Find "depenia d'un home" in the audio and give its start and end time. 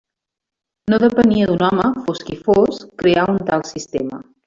1.03-1.87